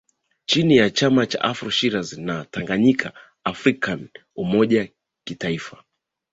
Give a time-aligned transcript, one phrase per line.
[0.45, 3.13] chini ya chama cha Afro Shiraz na Tanganyika
[3.43, 4.89] afrikan umoja
[5.27, 5.83] kitaifa